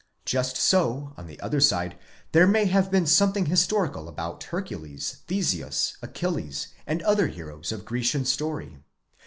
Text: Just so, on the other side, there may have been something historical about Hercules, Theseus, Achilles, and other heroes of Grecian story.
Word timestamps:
Just 0.25 0.57
so, 0.57 1.13
on 1.15 1.27
the 1.27 1.39
other 1.41 1.59
side, 1.59 1.95
there 2.31 2.47
may 2.47 2.65
have 2.65 2.89
been 2.89 3.05
something 3.05 3.45
historical 3.45 4.09
about 4.09 4.45
Hercules, 4.45 5.17
Theseus, 5.27 5.95
Achilles, 6.01 6.69
and 6.87 7.03
other 7.03 7.27
heroes 7.27 7.71
of 7.71 7.85
Grecian 7.85 8.25
story. 8.25 8.79